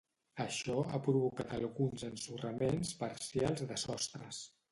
[0.43, 4.43] Això ha provocat alguns ensorraments parcials de sostres.